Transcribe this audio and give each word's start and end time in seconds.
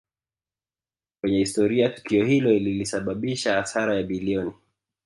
kwenye 1.21 1.37
historia 1.37 1.89
Tukio 1.89 2.25
hilo 2.25 2.51
lilisababisha 2.51 3.55
hasara 3.55 3.95
ya 3.95 4.03
bilioni 4.03 4.53